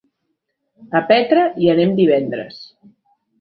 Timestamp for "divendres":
2.01-2.59